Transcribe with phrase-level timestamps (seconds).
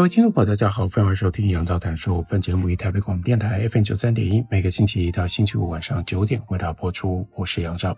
[0.00, 2.24] 各位听众朋友，大家好，欢迎收听杨照谈书。
[2.26, 7.28] 本节目以台北广播电台 FM 九三点一，每个星期一到星期五晚上九点为大家播出。
[7.36, 7.94] 我是杨照。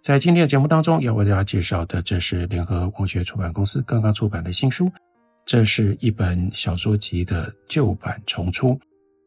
[0.00, 4.88] 在今天的节目当中，要为大家介绍的，这是联合文学出版公司刚刚出版的新书。
[5.44, 8.78] 这是一本小说集的旧版重出。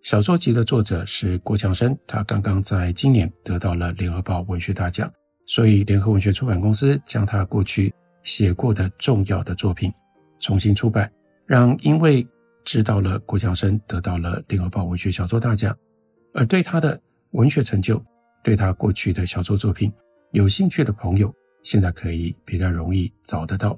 [0.02, 5.11] 小说集的作者是郭强生，他刚刚在今年得到了联合报文学大奖，
[5.45, 9.92] 所以联合文学出版公司将他过去写过的重要的作品
[10.39, 11.11] 重新出版。
[11.46, 12.28] 让因为
[12.64, 15.76] 知道了郭强生得到了联合报文学小说大奖，
[16.34, 17.00] 而对他的
[17.32, 18.04] 文学成就，
[18.44, 19.92] 对他过去的小说作品
[20.32, 23.78] 有兴趣的朋友，现在可以比较容易找得到。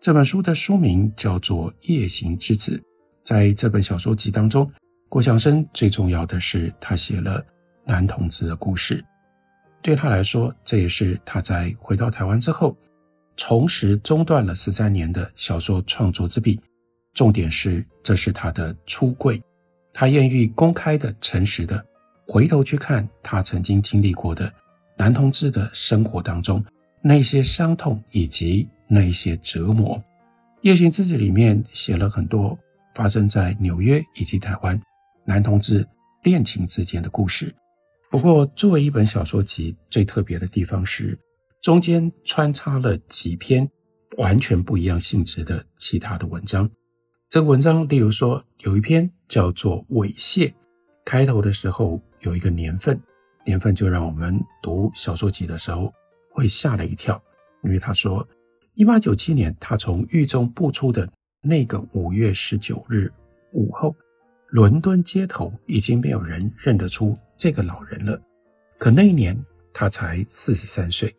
[0.00, 2.76] 这本书的书名叫做《夜行之子》。
[3.24, 4.70] 在这本小说集当中，
[5.08, 7.44] 郭强生最重要的是他写了
[7.84, 9.02] 男同志的故事。
[9.82, 12.76] 对他来说，这也是他在回到台湾之后，
[13.36, 16.60] 重拾中断了十三年的小说创作之笔。
[17.16, 19.42] 重点是，这是他的出柜，
[19.94, 21.82] 他愿意公开的、诚实的
[22.26, 24.52] 回头去看他曾经经历过的
[24.98, 26.62] 男同志的生活当中
[27.02, 29.96] 那些伤痛以及那些折磨。
[30.60, 32.56] 《夜行自己》里面写了很多
[32.94, 34.78] 发生在纽约以及台湾
[35.24, 35.86] 男同志
[36.22, 37.54] 恋情之间的故事。
[38.10, 41.18] 不过，作为一本小说集，最特别的地方是
[41.62, 43.66] 中间穿插了几篇
[44.18, 46.68] 完全不一样性质的其他的文章。
[47.28, 50.48] 这个文章，例如说，有一篇叫做《猥亵》，
[51.04, 52.98] 开头的时候有一个年份，
[53.44, 55.92] 年份就让我们读小说集的时候
[56.30, 57.20] 会吓了一跳，
[57.64, 58.26] 因为他说，
[58.74, 61.08] 一八九七年他从狱中步出的
[61.42, 63.12] 那个五月十九日
[63.50, 63.92] 午后，
[64.50, 68.16] 伦敦街头已经没有人认得出这个老人了。
[68.78, 69.36] 可那一年
[69.74, 71.12] 他才四十三岁，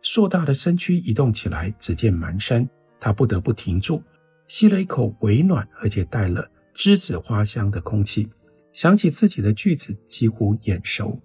[0.00, 2.66] 硕大的身躯移动起来，只见蹒跚，
[2.98, 4.02] 他不得不停住。
[4.50, 6.44] 吸了一口微暖而且带了
[6.74, 8.28] 栀子花香的空气，
[8.72, 11.16] 想起自己的句子几乎眼熟。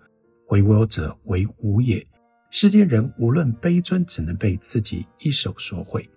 [0.50, 2.06] 唯我者为吾也。
[2.52, 6.08] 世间人无论卑尊，只能被自己一手所毁。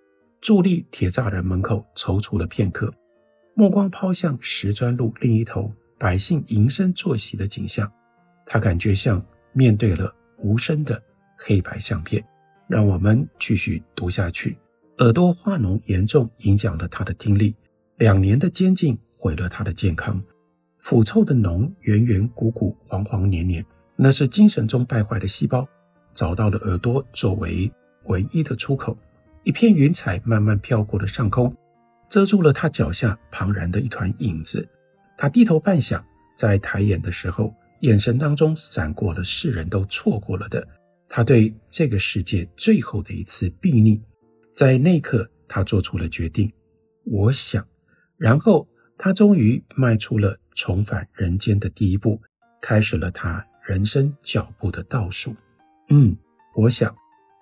[0.43, 2.93] 伫立铁栅栏门口，踌躇了片刻，
[3.55, 7.91] 目光抛向石砖路另一头百姓吟声作息的景象，
[8.45, 9.25] 他感觉像
[9.55, 11.03] 面对了无声的
[11.39, 12.23] 黑白相片。
[12.69, 14.59] 让我们继续读下去。
[14.99, 17.55] 耳朵化脓严重，影响了他的听力。
[17.99, 20.21] 两年的监禁毁了他的健康。
[20.81, 23.65] 腐臭的脓圆圆鼓鼓，黄黄黏黏，
[23.95, 25.67] 那是精神中败坏的细胞
[26.15, 27.71] 找到了耳朵作为
[28.07, 28.97] 唯一的出口。
[29.45, 31.55] 一片云彩慢慢飘过了上空，
[32.09, 34.69] 遮住了他脚下庞然的一团影子。
[35.17, 36.03] 他低头半晌，
[36.37, 40.67] 在抬眼的时候，眼神当中闪过了世人都错过了的
[41.09, 44.01] 他对这个世界最后的一次睥睨。
[44.59, 46.53] 在那刻，他做出了决定。
[47.05, 47.65] 我想，
[48.17, 52.21] 然后他终于迈出了重返人间的第一步，
[52.61, 55.33] 开始了他人生脚步的倒数。
[55.91, 56.17] 嗯，
[56.57, 56.93] 我想，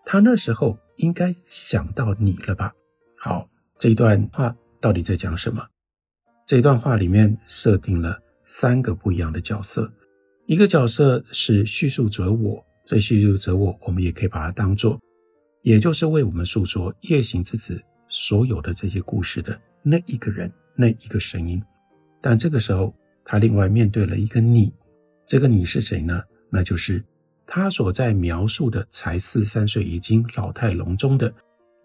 [0.04, 2.70] 他那时候应该想到你了吧？
[3.18, 5.66] 好，这段话到底在讲什么？
[6.46, 9.90] 这段话里面设定了三个不一样的角色，
[10.44, 15.00] 一个角色是叙述者我，这叙述者我，我们也可以把它当做。
[15.66, 17.74] 也就是为我们诉说《夜行之子》
[18.06, 21.60] 所有的这些故事的那一个人，那一个声音。
[22.22, 22.94] 但这个时候，
[23.24, 24.72] 他另外面对了一个你，
[25.26, 26.22] 这个你是谁呢？
[26.50, 27.02] 那就是
[27.48, 31.34] 他所在描述的才四三岁、已经老态龙钟的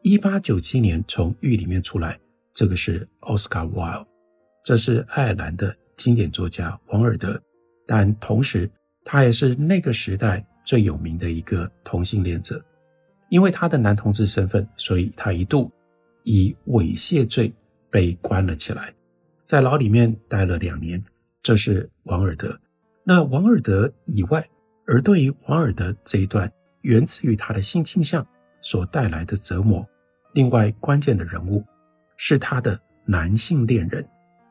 [0.03, 2.19] 1897年从狱里面出来，
[2.53, 4.05] 这个是奥斯卡·瓦尔，
[4.63, 7.41] 这是爱尔兰的经典作家王尔德，
[7.88, 8.69] 但同时
[9.03, 12.63] 他也是那个时代最有名的一个同性恋者。
[13.31, 15.71] 因为他的男同志身份，所以他一度
[16.23, 17.49] 以猥亵罪
[17.89, 18.93] 被关了起来，
[19.45, 21.01] 在牢里面待了两年。
[21.41, 22.59] 这是王尔德。
[23.05, 24.45] 那王尔德以外，
[24.85, 26.51] 而对于王尔德这一段
[26.81, 28.25] 源自于他的性倾向
[28.61, 29.87] 所带来的折磨，
[30.33, 31.63] 另外关键的人物
[32.17, 34.05] 是他的男性恋人。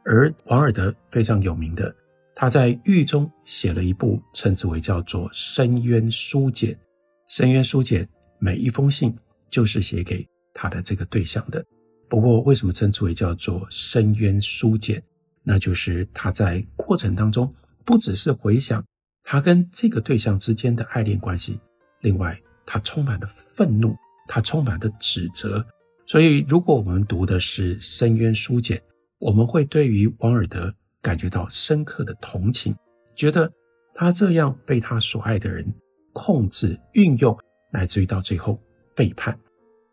[0.06, 1.94] 而王尔德非常有名的，
[2.34, 6.70] 他在狱中写了一部称之为叫做《深渊书简》，
[7.26, 8.02] 《深渊书简》。
[8.40, 9.14] 每一封信
[9.50, 11.64] 就是写给他的这个对象的。
[12.08, 15.00] 不过，为什么称之为叫做深渊书简？
[15.42, 17.52] 那就是他在过程当中，
[17.84, 18.84] 不只是回想
[19.22, 21.60] 他跟这个对象之间的爱恋关系，
[22.00, 23.94] 另外他充满了愤怒，
[24.26, 25.64] 他充满了指责。
[26.06, 28.82] 所以，如果我们读的是深渊书简，
[29.18, 32.74] 我们会对于王尔德感觉到深刻的同情，
[33.14, 33.50] 觉得
[33.94, 35.72] 他这样被他所爱的人
[36.12, 37.38] 控制、运用，
[37.70, 38.60] 乃至于到最后
[38.94, 39.38] 背叛。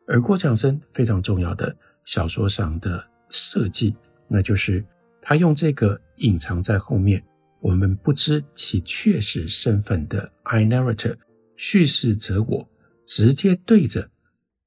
[0.08, 1.76] 而郭强生非常重要的
[2.06, 3.96] 小说上的设计，
[4.28, 4.84] 那就是
[5.22, 7.24] 他用这个隐藏在后面，
[7.60, 11.16] 我们不知其确实身份的 I narrator
[11.56, 12.70] 叙事者我，
[13.06, 14.10] 直接对着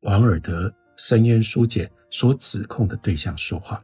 [0.03, 3.83] 王尔德深渊书简所指控的对象说话，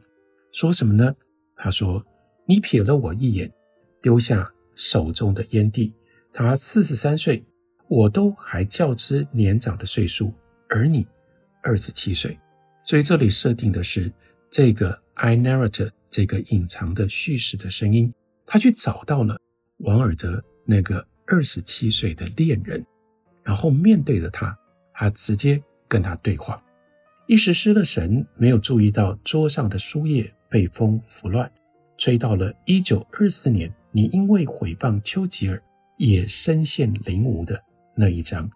[0.51, 1.15] 说什么呢？
[1.55, 2.05] 他说
[2.45, 3.51] ：“你瞥了我一眼，
[3.99, 5.91] 丢下手中的烟蒂。
[6.31, 7.43] 他四十三岁，
[7.87, 10.33] 我都还较之年长的岁数，
[10.69, 11.07] 而你
[11.61, 12.37] 二十七岁。
[12.83, 14.11] 所以这里设定的是
[14.49, 18.13] 这个 I narrator 这个隐藏的叙事的声音，
[18.45, 19.37] 他去找到了
[19.79, 22.85] 王尔德那个二十七岁的恋人，
[23.43, 24.57] 然后面对着他，
[24.93, 26.63] 他直接跟他对话。”
[27.27, 31.51] 一时失了神，没有注意到桌上的书页被风拂乱，
[31.97, 33.69] 吹到了一九二四年。
[33.91, 35.61] 你因为诽谤丘吉尔
[35.97, 37.61] 也身陷囹圄的
[37.99, 38.47] 那一章，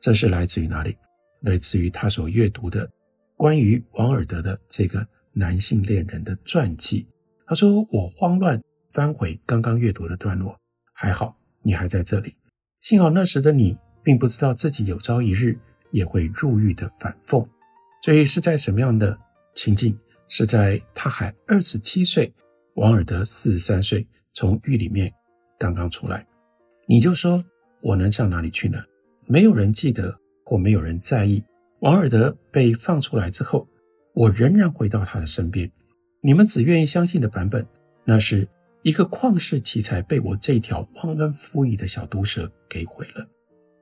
[0.00, 0.96] 这是来自于哪里？
[1.40, 2.88] 来自于他所阅读的
[3.36, 7.06] 关于王尔德的这个男性恋人的传记。
[7.46, 8.62] 他说：“我慌乱
[8.92, 10.56] 翻回刚刚阅读的段落，
[10.92, 12.32] 还好你还在这里。
[12.80, 15.58] 幸好那时的你并不知道自己有朝一日
[15.90, 17.46] 也会入狱的反讽。”
[18.04, 19.18] 所以是在什么样的
[19.54, 19.98] 情境？
[20.28, 22.32] 是在他还二十七岁，
[22.74, 25.12] 王尔德四十三岁，从狱里面
[25.58, 26.26] 刚刚出来。
[26.88, 27.44] 你就说
[27.80, 28.82] 我能上哪里去呢？
[29.26, 31.44] 没有人记得，或没有人在意。
[31.80, 33.68] 王尔德被放出来之后，
[34.14, 35.70] 我仍然回到他的身边。
[36.20, 37.66] 你们只愿意相信的版本，
[38.04, 38.48] 那是
[38.82, 43.26] 一个旷世奇才被我这条忘恩负义的小毒蛇给毁了。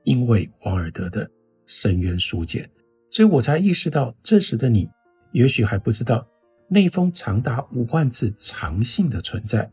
[0.03, 1.29] 因为王尔德的
[1.65, 2.69] 深渊书简。
[3.09, 4.89] 所以我才意识到，这时的你
[5.31, 6.27] 也许还不知道
[6.67, 9.71] 那封长达五万字长信的存在。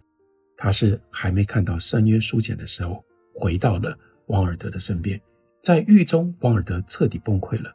[0.57, 3.05] 他是还没看到深渊书简的时候，
[3.35, 5.21] 回到了王尔德的身边。
[5.63, 7.75] 在狱中，王尔德彻底崩溃了。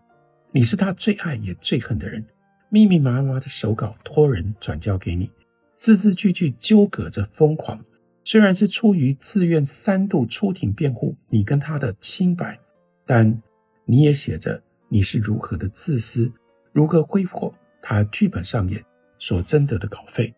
[0.52, 2.26] 你是他最爱也最恨的人，
[2.70, 5.32] 密密麻麻的手稿托人转交给你，
[5.76, 7.80] 字字句句纠葛着疯狂。
[8.24, 12.60] 虽然是出于自愿三度出庭辩护你跟他的清白，
[13.06, 13.42] 但
[13.86, 14.62] 你也写着。
[14.90, 16.32] 你是如何的自私，
[16.72, 18.82] 如何挥霍他剧本上演
[19.20, 20.34] 所征得的稿费？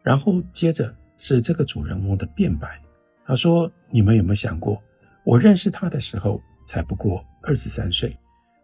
[0.00, 2.80] 然后接着是这个主人翁的辩白。
[3.26, 4.80] 他说：“你们有没有想过，
[5.24, 8.16] 我认识他的时候才不过二十三岁，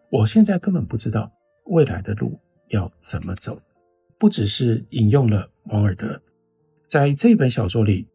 [0.09, 1.31] 我现在根本不知道
[1.65, 3.59] 未来的路要怎么走。”
[4.19, 6.21] 不只是引用了王尔德，
[6.87, 8.07] 在这本小说里，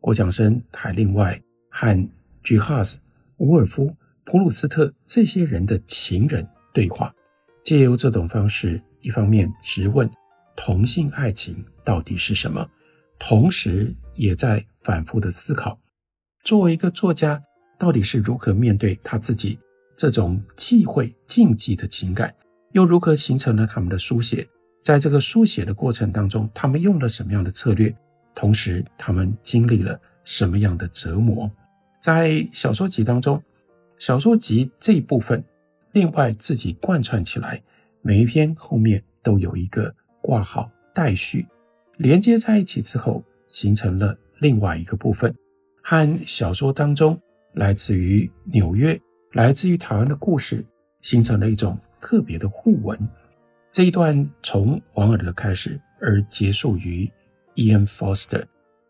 [0.00, 1.40] 郭强生还另外
[1.70, 2.08] 和
[2.42, 2.98] 居哈斯、
[3.36, 3.94] 伍尔夫。
[4.24, 7.14] 普鲁斯特这些人的情人对话，
[7.64, 10.10] 借由这种方式，一方面质问
[10.56, 12.68] 同性爱情到底是什么，
[13.18, 15.78] 同时也在反复的思考，
[16.44, 17.40] 作为一个作家，
[17.78, 19.58] 到底是如何面对他自己
[19.96, 22.34] 这种忌讳禁忌的情感，
[22.72, 24.48] 又如何形成了他们的书写？
[24.82, 27.94] 在这个书写的过程当中，他们用了什么样的策略？
[28.34, 31.50] 同时，他们经历了什么样的折磨？
[32.00, 33.40] 在小说集当中。
[33.98, 35.44] 小说集这一部分，
[35.92, 37.62] 另外自己贯穿起来，
[38.00, 41.46] 每一篇后面都有一个挂号待续，
[41.98, 45.32] 连接在一起之后，形成了另外一个部分，
[45.84, 47.16] 和小说当中
[47.54, 49.00] 来自于纽约、
[49.32, 50.64] 来自于台湾的故事，
[51.00, 52.98] 形成了一种特别的互文。
[53.70, 57.10] 这一段从王尔德开始，而结束于
[57.54, 58.44] Ian Foster，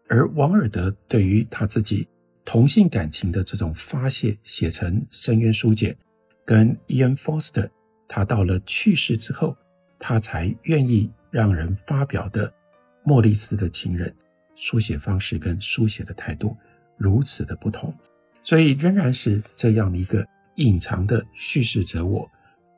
[0.09, 2.09] 而王尔德对于他自己。
[2.45, 5.97] 同性感情的这种发泄，写成深渊书简，
[6.45, 7.71] 跟 Ian Foster，
[8.09, 9.57] 他到了去世之后，
[9.97, 12.53] 他才愿意让人发表的
[13.05, 14.13] 莫里斯的情人，
[14.57, 16.57] 书写方式跟书写的态度
[16.97, 17.95] 如此的不同，
[18.43, 22.29] 所以仍然是这样的一个隐藏的叙事者我。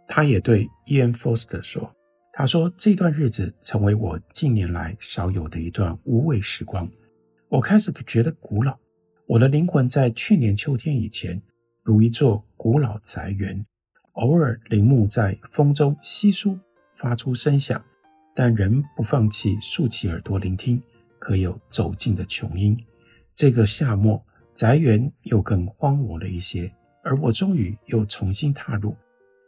[0.07, 1.91] 他也对 Ian Foster 说
[2.33, 6.91] ：“他说这段日子成为我近年来少有的一段无味时光，
[7.49, 8.79] 我开始觉得古老。”
[9.27, 11.41] 我的灵魂在去年秋天以前，
[11.83, 13.65] 如一座古老宅园，
[14.13, 16.61] 偶尔林木在风中窸窣
[16.93, 17.83] 发出声响，
[18.35, 20.83] 但仍不放弃竖起耳朵聆听，
[21.19, 22.79] 可有走近的琼音。
[23.33, 24.23] 这个夏末，
[24.55, 28.97] 宅园又更荒芜了一些，而我终于又重新踏入，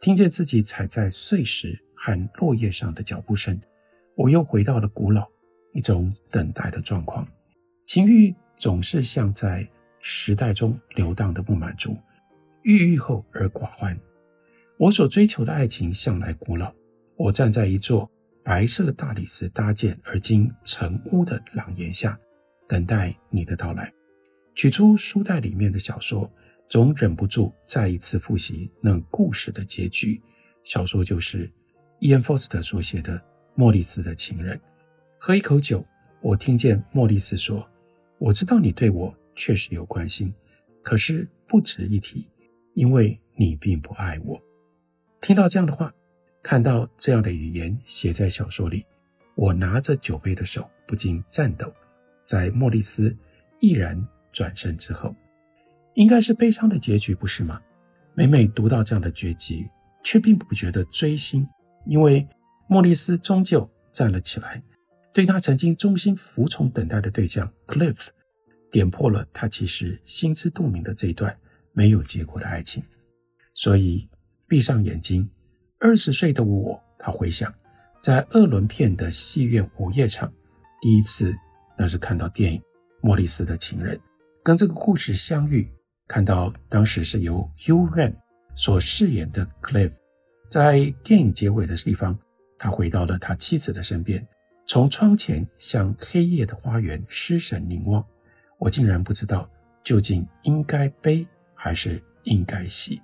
[0.01, 3.59] 听见自己踩在碎石和落叶上的脚步声，
[4.15, 5.27] 我又回到了古老
[5.73, 7.27] 一种等待的状况。
[7.85, 9.65] 情欲总是像在
[9.99, 11.95] 时代中流荡的不满足，
[12.63, 13.97] 郁郁后而寡欢。
[14.77, 16.73] 我所追求的爱情向来古老。
[17.15, 18.11] 我站在一座
[18.43, 22.19] 白色大理石搭建而今成屋的廊檐下，
[22.67, 23.91] 等待你的到来。
[24.57, 26.27] 取出书袋里面的小说，
[26.67, 30.19] 总忍不住再一次复习那故事的结局。
[30.63, 31.47] 小说就是
[31.99, 33.19] 伊恩·福斯特所写的
[33.53, 34.57] 《莫里斯的情人》。
[35.19, 35.85] 喝一口酒，
[36.21, 37.69] 我听见莫里斯说
[38.17, 40.33] ：“我知道你对我确实有关心，
[40.81, 42.27] 可是不值一提，
[42.73, 44.41] 因为你并不爱我。”
[45.21, 45.93] 听到这样的话。
[46.41, 48.85] 看到这样的语言写在小说里，
[49.35, 51.71] 我拿着酒杯的手不禁颤抖。
[52.25, 53.13] 在莫里斯
[53.59, 54.01] 毅然
[54.37, 55.15] 转身之后，
[55.95, 57.59] 应该是悲伤的结局，不是吗？
[58.13, 59.67] 每每读到这样的结局，
[60.03, 61.47] 却并不觉得锥心，
[61.87, 62.27] 因为
[62.69, 64.61] 莫里斯终究站了起来，
[65.11, 68.09] 对他曾经忠心服从等待的对象 Cliff，
[68.69, 71.35] 点破了他其实心知肚明的这一段
[71.73, 72.83] 没有结果的爱情。
[73.55, 74.07] 所以
[74.47, 75.27] 闭上眼睛。
[75.79, 77.51] 二十岁的我，他回想，
[77.99, 80.31] 在鄂伦片的戏院午夜场，
[80.79, 81.35] 第一次
[81.75, 82.59] 那是看到电影
[83.01, 83.95] 《莫里斯的情人》，
[84.47, 85.69] 跟这个故事相遇，
[86.07, 88.15] 看到当时是由 Hugh Grant
[88.55, 89.91] 所饰演的 Cliff，
[90.49, 92.17] 在电影结尾的地方，
[92.57, 94.25] 他回到了他妻子的身边，
[94.65, 98.01] 从窗前向黑夜的花园失神凝望。
[98.57, 99.49] 我竟然不知道
[99.83, 103.01] 究竟应该悲还是应该喜，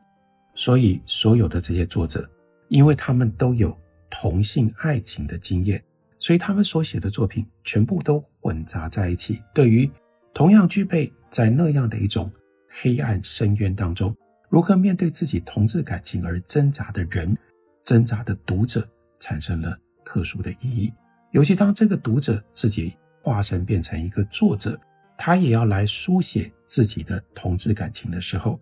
[0.56, 2.26] 所以所有的这些作者。
[2.70, 3.78] 因为他们都有
[4.10, 5.84] 同性爱情的经验，
[6.20, 9.44] 所以他们所写的作品全部都混杂在一起。
[9.54, 9.92] 对于
[10.34, 12.32] 同样具备在那样的一种
[12.70, 14.16] 黑暗深渊当中，
[14.50, 17.36] 如何面对自己同志感情而挣扎的人、
[17.84, 18.88] 挣扎的读者，
[19.20, 19.76] 产生了
[20.06, 20.94] 特殊的意义。
[21.32, 24.80] 尤其当这个读者自己化身变成一个作者，
[25.18, 28.60] 他也要来书写自己的同志感情的时候，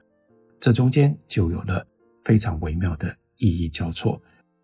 [0.62, 1.86] 这中间就有了
[2.24, 3.14] 非常微妙的。
[3.36, 4.22] 意义交错，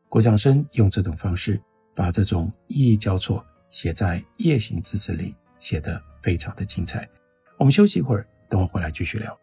[0.07, 1.59] 郭强生用这种方式
[1.95, 7.09] 把这种意义交错写在《夜行之子》里，写得非常的精彩。
[7.57, 9.37] 我们休息一会儿，等我回来继续聊。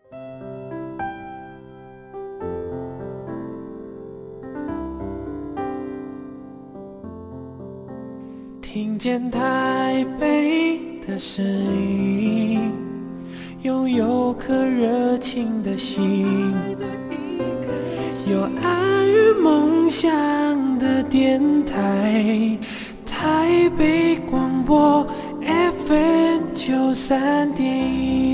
[8.60, 12.72] 听见台北的声音，
[13.62, 16.54] 拥有颗热情的心，
[18.28, 19.24] 有爱与。
[19.44, 22.58] 梦想的电台，
[23.04, 25.06] 台北广播
[26.66, 28.32] 九三点一。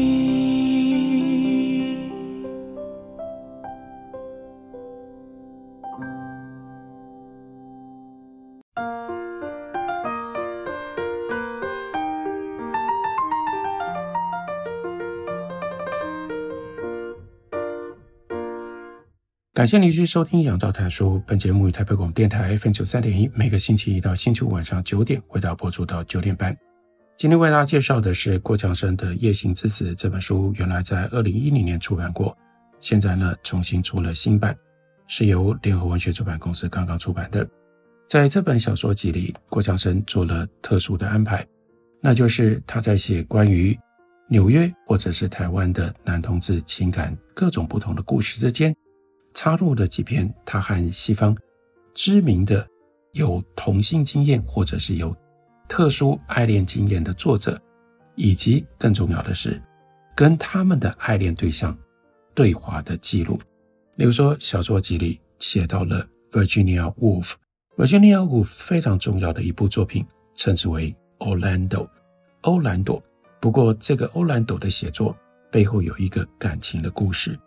[19.53, 21.17] 感谢您继续收听《杨照谈书》。
[21.27, 26.57] 本节目于台北广播电台 FM 九三点一，每个星期一到星期五晚上九点为大家播出到九点半。
[27.21, 32.35] 今天为大家介绍的是郭强生的《夜行之子》这本书，原来在二零一零年出版过，
[32.81, 34.57] 现在呢重新出了新版，
[35.07, 37.47] 是由联合文学出版公司刚刚出版的。
[38.09, 41.47] 在这本小说集里，郭强生做了特殊的安排，
[42.01, 43.79] 那就是他在写关于
[44.27, 48.75] 纽约或者是台湾的男同志情感各种不同的故事之间。
[49.35, 51.37] 插入了几篇他和西方
[51.95, 52.67] 知名的
[53.13, 55.15] 有同性经验或者是有
[55.71, 57.57] 特殊爱恋经验的作者，
[58.17, 59.63] 以及更重要的是
[60.17, 61.79] 跟他们的爱恋对象
[62.35, 63.41] 对话的记录。
[63.95, 71.89] 例如说，小说集里写到了 Virginia Woolf，Virginia Woolf 非常重要的一部作品，称之为 Orlando，
[72.41, 73.01] 欧兰朵。
[73.41, 75.17] 不过，这个欧兰朵的写作
[75.53, 77.39] 背后有一个感情的故事，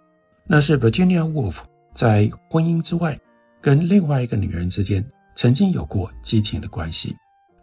[0.48, 1.58] 那是 Virginia Woolf。
[1.94, 3.20] 在婚姻之外，
[3.62, 7.16] 跟另外一个女人之间曾经有过激情的关系，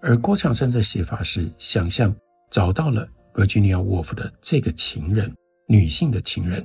[0.02, 2.14] 而郭强生的写法是想象
[2.50, 5.34] 找到了 Virginia Wolf 的这个情人，
[5.68, 6.64] 女性的情人，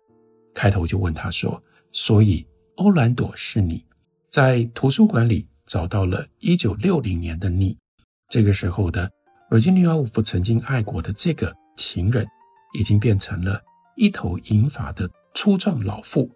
[0.53, 1.61] 开头就问他说
[1.91, 2.45] ：“所以
[2.77, 3.85] 欧兰朵是你
[4.31, 7.77] 在图书馆里找到了一九六零年的你，
[8.29, 9.09] 这个时候的
[9.49, 12.25] Virginia Woolf 曾经爱过的这个情人，
[12.77, 13.61] 已经变成了
[13.95, 16.29] 一头银发的粗壮老妇。”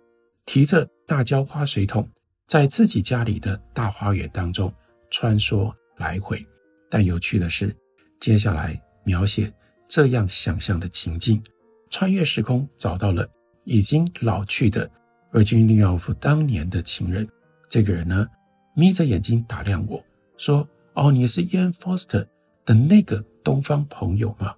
[0.46, 2.10] 提着大胶花水桶，
[2.48, 4.74] 在自己家里的大花园当中
[5.12, 6.44] 穿梭来回。
[6.90, 7.76] 但有趣的是，
[8.20, 9.52] 接下来描写
[9.88, 11.42] 这样想象的情境：
[11.90, 13.28] 穿越时空，找到了
[13.66, 14.90] 已经老去的
[15.32, 17.28] Virginia of 当年的情人。
[17.70, 18.28] 这个人呢，
[18.76, 20.04] 眯着眼睛打量我
[20.38, 22.28] 说：“哦，你是 Ian Foster
[22.66, 24.56] 的那个东方朋友吗？”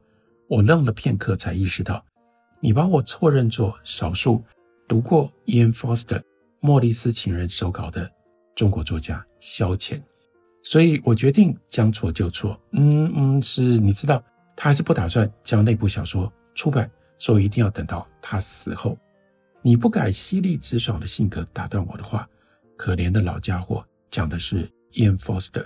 [0.48, 2.04] 我愣了片刻，才意识到
[2.60, 4.44] 你把我错认作少数
[4.88, 6.20] 读过 Ian Foster
[6.60, 8.10] 《莫丽斯情人》手稿的
[8.56, 10.02] 中国作家萧乾，
[10.64, 12.60] 所以我决定将错就错。
[12.72, 14.24] 嗯嗯，是你知道，
[14.56, 18.98] 他还是不打算将那部小说出版，所以一定要等到他死后。
[19.64, 22.28] 你不改犀利直爽的性格打断我的话，
[22.78, 25.66] 可怜的老家伙，讲的是 Ian Foster。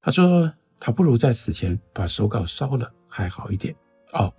[0.00, 3.74] 他说他不如在死前把手稿烧了还好一点。
[4.12, 4.32] 哦，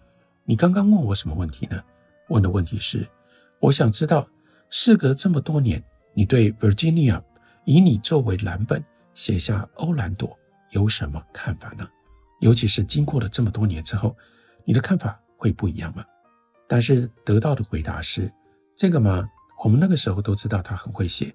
[0.46, 1.82] 你刚刚问我什么问题呢？
[2.30, 3.06] 问的问题是，
[3.60, 4.28] 我想知道，
[4.70, 5.84] 事隔这么多年，
[6.14, 7.22] 你对 Virginia
[7.66, 8.84] 以你作为蓝本
[9.16, 10.38] 写下欧兰朵
[10.70, 11.90] 有什么看法呢？
[12.42, 14.16] 尤其是经过了这么多年之后，
[14.64, 16.06] 你的看法会不一样吗？
[16.68, 18.32] 但是得到的回答是，
[18.76, 19.28] 这个嘛，
[19.64, 21.34] 我们那个时候都知道他很会写，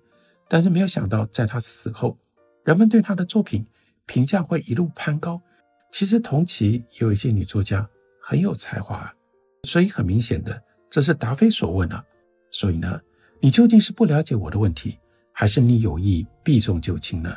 [0.49, 2.16] 但是没有想到在他死后，
[2.62, 3.66] 人们对他的作品
[4.06, 5.42] 评价会一路攀高。
[5.90, 7.84] 其实同期也有一些女作家。
[8.22, 9.14] 很有才华啊，
[9.64, 12.04] 所以很明显的，这是答非所问啊。
[12.50, 13.00] 所以呢，
[13.40, 14.99] 你究竟是不了解我的问题，
[15.32, 17.34] 还是你有意避重就轻呢？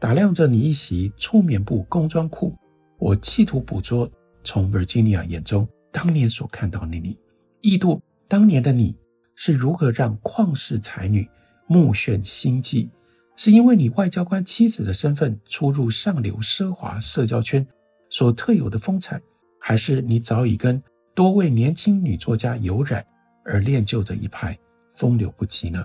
[0.00, 2.54] 打量着你一袭粗棉布工装裤，
[2.98, 4.10] 我企图捕捉
[4.42, 7.18] 从 Virginia 眼中当年所看到的你，
[7.60, 8.96] 忆度当年的你
[9.34, 11.28] 是如何让旷世才女
[11.66, 12.88] 目眩心悸，
[13.36, 17.64] 是因为你外交官妻子的身份出入上流奢华社交圈
[18.08, 19.20] 所特有的风采。
[19.60, 20.82] 还是你早已跟
[21.14, 23.04] 多位年轻女作家有染
[23.44, 24.58] 而练就的一派
[24.96, 25.84] 风流不羁呢？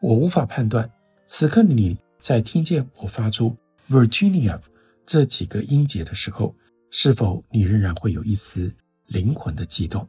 [0.00, 0.88] 我无法判断，
[1.26, 3.56] 此刻的你在听见我发出
[3.88, 4.58] Virginia
[5.06, 6.52] 这几个音节的时候，
[6.90, 8.68] 是否你仍然会有一丝
[9.06, 10.04] 灵魂的悸动？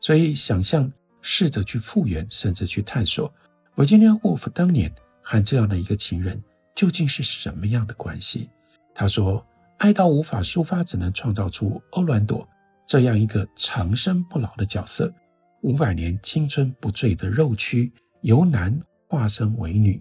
[0.00, 0.90] 所以，想象
[1.20, 3.30] 试着去复原，甚至去探索
[3.76, 6.42] Virginia Woolf 当年和这样的一个情人
[6.74, 8.48] 究竟是什么样的关系？
[8.94, 9.46] 他说。
[9.76, 12.48] 爱到无法抒发，只能创造出欧兰朵
[12.86, 15.12] 这样一个长生不老的角色。
[15.62, 20.00] 五百年青春不坠的肉躯，由男化身为女，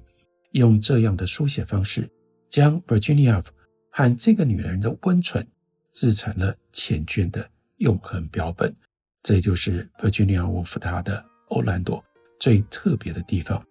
[0.51, 2.09] 用这样的书写方式，
[2.49, 3.43] 将 Virginia
[3.89, 5.45] 和这个女人的温存
[5.91, 8.73] 制成了纒卷的永恒标本。
[9.23, 12.03] 这就是 Virginia Woolf 她的欧兰朵
[12.39, 13.63] 最特别的地方。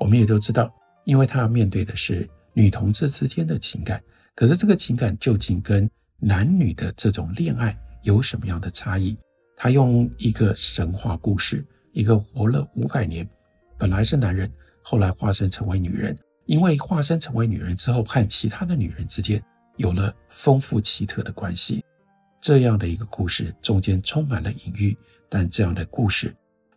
[0.00, 0.72] 我们也都知道，
[1.04, 4.02] 因为她要面对的是女同志之间的情感。
[4.34, 9.16] 可是这个情感究竟跟男女的这种恋爱有什么样的差异？
[9.56, 13.28] 他用一个神话故事，一个活了五百年，
[13.78, 14.50] 本来是男人，
[14.82, 19.42] 后来化身成为女人，因为化身成为女人之后，和其他的女人之间
[19.76, 21.84] 有了丰富奇特的关系。
[22.40, 24.96] 这样的一个故事中间充满了隐喻，
[25.28, 26.34] 但这样的故事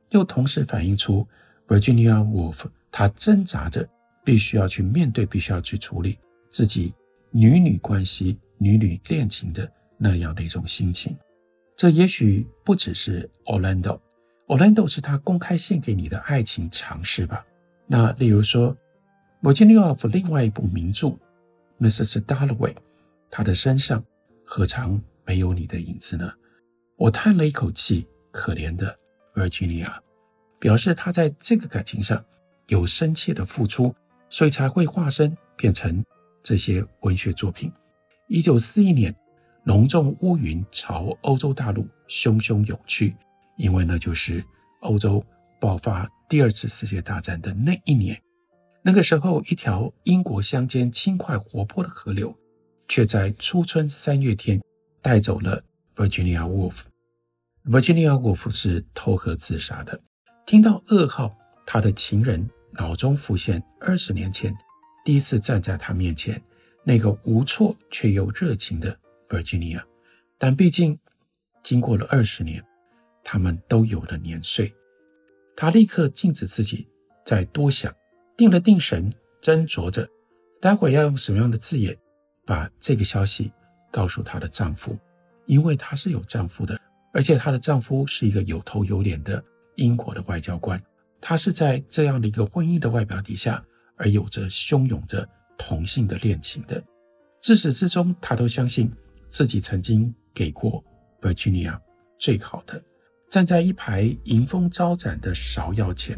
[0.10, 1.28] 又同时反映出
[1.68, 3.88] Virginia Woolf 她挣扎着，
[4.24, 6.18] 必须要去面对，必须要去处理
[6.50, 6.94] 自己。
[7.30, 11.16] 女女关系、女女恋情的那样的一种心情，
[11.76, 17.46] 这也许不只是 Orlando，Orlando 是他公开献给你的爱情尝试吧？
[17.86, 18.76] 那例如说
[19.42, 21.08] ，Virginia Woolf 另外一部名著
[21.80, 22.24] 《Mrs.
[22.26, 22.74] Dalloway》，
[23.30, 24.04] 他的身上
[24.44, 26.32] 何尝没有你的影子呢？
[26.96, 28.98] 我叹了一口气，可怜的
[29.34, 29.92] Virginia，
[30.60, 32.24] 表示他在这个感情上
[32.68, 33.94] 有深切的付出，
[34.30, 36.04] 所以才会化身变成。
[36.44, 37.70] 这些文学作品，
[38.30, 39.14] 一九四一年，
[39.66, 43.14] 浓重乌云朝欧洲大陆汹汹涌去，
[43.58, 44.42] 因为那就是
[44.80, 45.22] 欧洲
[45.60, 48.18] 爆发第二次世界大战的那一年。
[48.82, 52.34] 那个时候，一条英国乡间轻快活泼的河流，
[52.88, 54.62] 却在初春三月天
[55.02, 55.62] 带走了
[55.96, 56.82] Virginia Woolf。
[57.66, 60.00] Virginia Woolf 是投河自杀的。
[60.46, 61.36] 听到噩耗，
[61.66, 64.56] 他的情人脑中浮现二十年前。
[65.04, 66.42] 第一次站在他面前，
[66.84, 69.84] 那个无措却又热情的 Virginia，
[70.38, 70.98] 但毕竟
[71.64, 72.64] 经过了二十年，
[73.24, 74.74] 他们都有了年岁。
[75.56, 76.88] 他立刻禁止自己
[77.26, 77.94] 再多想，
[78.38, 80.08] 定了定神，斟酌着，
[80.62, 81.98] 待会要用什么样的字眼
[82.46, 83.52] 把这个消息
[83.92, 84.98] 告诉她的丈夫，
[85.48, 86.80] 因为她是有丈夫的，
[87.12, 89.44] 而且她的丈夫是一个有头有脸的
[89.76, 90.82] 英国的外交官。
[91.20, 93.62] 她是在这样的一个婚姻的外表底下。
[94.00, 96.80] 而有着汹涌着同性的恋情的，
[97.42, 98.94] 自始至终，他都相信
[99.28, 100.84] 自己曾经给过
[101.20, 101.76] Virginia
[102.20, 102.80] 最好的。
[103.28, 106.16] 站在一排迎风招展的芍药前，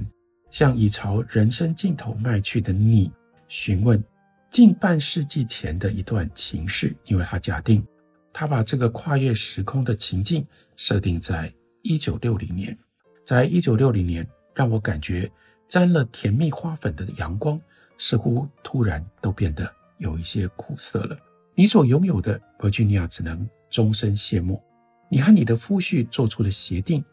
[0.50, 3.12] 向已朝人生尽头迈去的你
[3.48, 4.04] 询问
[4.50, 7.86] 近半世纪前的一段情事，因为他假定
[8.34, 12.78] 他把这个跨越时空的情境设定在一九六零年，
[13.26, 15.32] 在一九六零年，让我感觉
[15.68, 17.60] 沾了甜蜜花粉的阳光。
[18.02, 21.18] 似乎突然都变得有一些苦涩了。
[21.54, 24.64] 你所拥有的，Virginia 只能终身谢幕。
[25.10, 27.04] 你和你的夫婿做出的协定，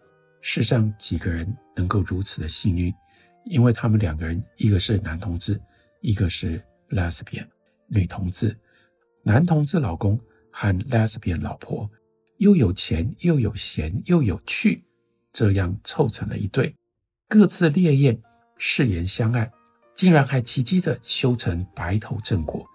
[0.40, 2.94] 世上几个人能够如此的幸运？
[3.46, 5.60] 因为他们两个人，一个是男同志，
[6.00, 7.46] 一个是 lesbian
[7.86, 8.56] 女同志。
[9.22, 11.88] 男同志老公和 lesbian 老婆，
[12.38, 14.84] 又有钱又有闲又有趣，
[15.32, 16.74] 这样凑成了一对，
[17.28, 18.20] 各自烈焰，
[18.56, 19.50] 誓言相爱，
[19.94, 22.66] 竟然还奇迹的修成白头正果。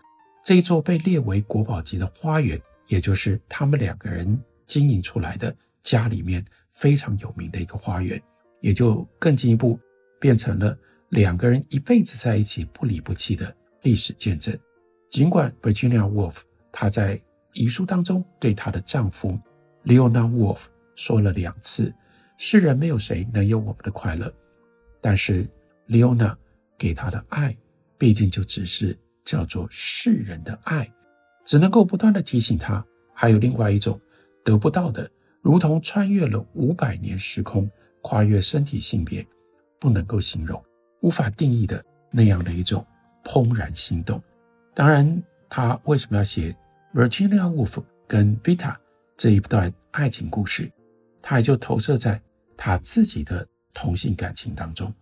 [0.43, 8.21] 这一座被列为国宝级的花园，也就是他们两个人经营出来的家里面非常有名的一个花园，
[8.61, 9.79] 也就更进一步
[10.21, 10.77] 变成了
[11.09, 14.57] 两个人一辈子在一起不离不弃的历史见证。
[15.09, 16.37] 尽管 Virginia Wolf
[16.71, 19.37] 她在遗书当中对她的丈夫
[19.83, 21.93] Leona Wolf 说了两次
[22.37, 24.33] ：“世人没有谁能有我们的快乐。”
[25.01, 25.45] 但是
[25.89, 26.37] Leona
[26.77, 27.57] 给她的爱，
[27.97, 28.97] 毕竟就只是。
[29.23, 30.91] 叫做世人的爱，
[31.45, 34.01] 只能够不断地提醒他，还有另外一种
[34.43, 35.07] 得不到的，
[35.43, 37.69] 如同穿越了五百年时空，
[38.01, 39.25] 跨越身体性别，
[39.81, 40.63] 不能够形容、
[41.01, 42.85] 无法定义的那样的一种
[43.23, 44.21] 怦然心动。
[44.75, 46.55] 当然，他为什么要写
[46.93, 48.75] Virginia Woolf 跟 Vita
[49.17, 50.71] 这一段爱情故事，
[51.19, 52.21] 他也就投射在
[52.55, 54.93] 他自己的同性感情当中。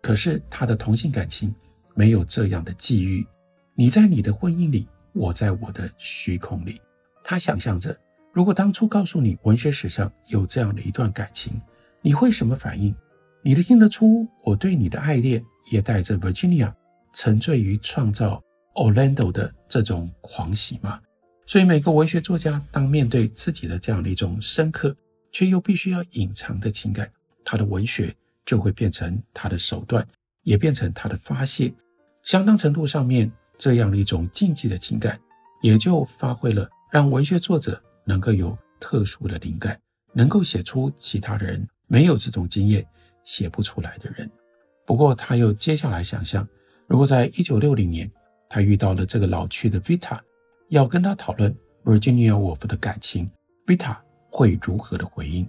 [0.00, 1.52] 可是他的同性感情
[1.94, 3.26] 没有这样的际遇。
[3.74, 6.80] 你在你的婚姻里，我在我的虚空里。
[7.24, 7.98] 他想象着，
[8.32, 11.60] 如果当初告诉你文学史上有这样的一段感情，
[12.00, 12.94] 你会什么反应？
[13.42, 16.72] 你能听得出我对你的爱恋，也带着 Virginia
[17.14, 18.42] 沉醉于创造
[18.74, 21.00] Orlando 的这种狂喜吗？
[21.46, 24.94] 所以，每个文学作家当面对自己的这样的一种深刻
[25.32, 27.10] 却又必须要隐藏的情感，
[27.44, 30.06] 他的文学就会变成他的手段，
[30.42, 31.72] 也变成他的发泄。
[32.22, 33.30] 相当程度上面。
[33.60, 35.18] 这样的一种禁忌的情感，
[35.62, 39.76] 也就发挥了让文学作者能够有特殊的灵感，
[40.14, 42.86] 能够写出其他人没有这种经验
[43.28, 44.28] 写不出来的人。
[44.86, 46.48] 不过，他又接下来想象，
[46.86, 48.10] 如果在一九六零年，
[48.48, 50.18] 他遇到了这个老去的 Vita，
[50.70, 53.30] 要跟他讨论 Virginia Woolf 的感情
[53.66, 53.94] ，Vita
[54.30, 55.46] 会如何的回应？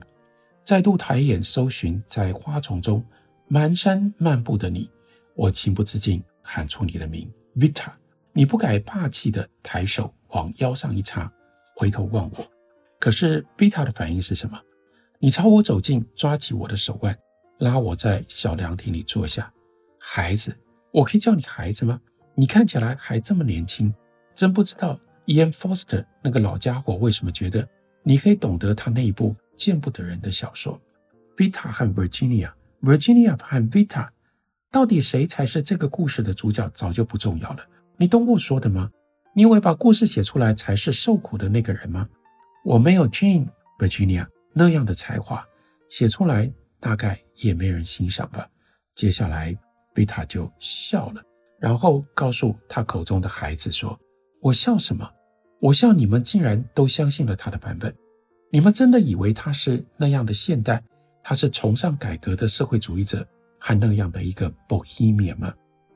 [0.62, 3.02] 再度抬眼搜寻在花丛中
[3.50, 4.92] 蹒跚漫步的你，
[5.34, 7.94] 我情不自禁喊出你的名，Vita。
[8.34, 11.32] 你不改霸气的抬手往腰上一插，
[11.78, 12.46] 回头望我。
[13.00, 14.60] 可是贝塔的反应是什么？
[15.18, 17.18] 你朝我走近，抓起我的手腕，
[17.60, 19.52] 拉我在小凉亭里坐下。
[20.00, 20.56] 孩子，
[20.92, 22.00] 我可以叫你孩子吗？
[22.36, 23.94] 你看起来还这么年轻，
[24.34, 27.68] 真不知道 Ian Foster 那个老家伙为什么觉得
[28.02, 30.80] 你可以懂得他那一部见不得人的小说。
[31.36, 34.08] Vita 和 Virginia，Virginia 和 Vita，
[34.72, 36.70] 到底谁才是这个故事的主角？
[36.74, 37.66] 早就不重要了。
[37.98, 38.90] 你懂我说的吗？
[39.36, 42.08] 你以为把故事写出来才是受苦的那个人吗？
[42.64, 45.46] 我没有 Jane Virginia 那样的才华，
[45.90, 48.48] 写出来大概也没人欣赏吧。
[48.96, 49.58] 接下来
[49.94, 51.22] 贝塔就笑了，
[51.60, 53.98] 然后告诉他口中的孩子说
[54.42, 55.10] ：“我笑什么？
[55.60, 57.94] 我笑你们竟然都相信了他的版本。
[58.52, 60.84] 你们真的以为他是那样的现代，
[61.24, 65.54] 他是崇尚改革的社会主义者，还那样的一个 Bohemian 吗？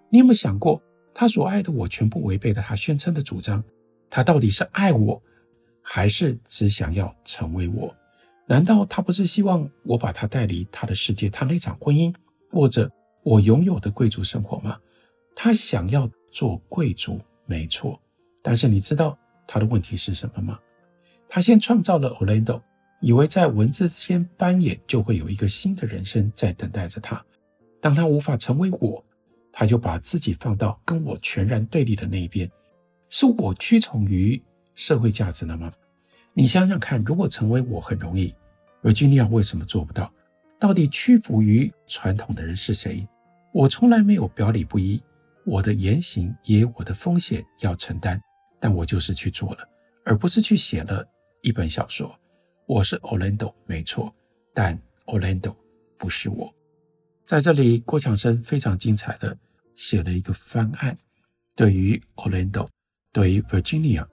[0.09, 0.81] 你有没有想过？”
[1.15, 3.63] 他所爱的我全部违背了他宣称的主张，
[4.09, 5.21] 他到底是爱我，
[5.83, 7.95] 还是只想要成为我？
[8.53, 12.13] 难道他不是希望我把他带离他的世界，他那场婚姻，
[12.51, 12.87] 过着
[13.23, 14.77] 我拥有的贵族生活吗？
[15.35, 17.99] 他想要做贵族，没错。
[18.43, 20.59] 但是你知道他的问题是什么吗？
[21.27, 22.61] 他先创造了 Orlando，
[23.01, 27.25] 以为在文字之间扮演就会有一个新的人生在等待着他。
[27.81, 29.03] 当他无法成为我。
[29.55, 32.49] 他就把自己放到跟我全然对立的那一边，
[33.09, 34.41] 是我屈从于
[34.73, 35.71] 社会价值了吗？
[36.33, 38.33] 你想想看，如果成为我很容易
[38.83, 40.13] ，Virginia 为什么做不到？
[40.59, 43.05] 到底屈服于传统的人是谁？
[43.51, 45.01] 我从来没有表里不一，
[45.45, 48.21] 我的言行也有我的风险要承担，
[48.59, 49.67] 但我就是去做了，
[50.05, 51.05] 而不是去写了
[51.41, 52.17] 一本小说。
[52.65, 54.13] 我是 Orlando，没错，
[54.53, 55.53] 但 Orlando
[55.97, 56.53] 不是我。
[57.25, 59.37] 在这里，郭强生非常精彩的
[59.75, 60.97] 写了一个方案，
[61.55, 62.67] 对于 Orlando，
[63.11, 64.07] 对于 Virginia，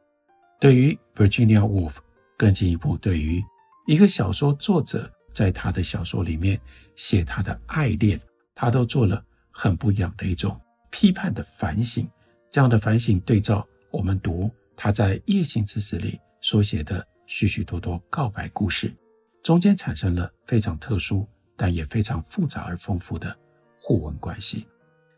[0.59, 1.99] 对于 Virginia Woolf，
[2.37, 3.41] 更进一步，对于
[3.87, 6.61] 一个小说作者在他的小说里面
[6.97, 8.21] 写他的爱恋，
[8.55, 12.09] 他都做了很不一样的一种批判的反省。
[12.51, 18.95] 这样的反省对照我们读他在《夜行之子》里所写的许许多多告白故事，
[19.43, 21.29] 中间产生了非常特殊。
[21.63, 23.37] 但也非常复杂而丰富的
[23.79, 24.67] 互文关系。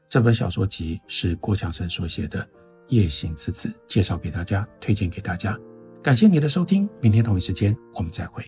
[0.09, 2.45] 这本小说集是郭强生所写的
[2.89, 5.57] 《夜行之子介绍给大家，推荐给大家。
[6.03, 8.45] 感谢你的收听，明天同一时间我们再会。